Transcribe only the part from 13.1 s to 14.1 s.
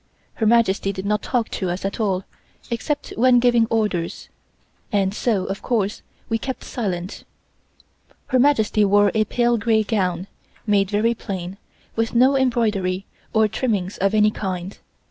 or trimmings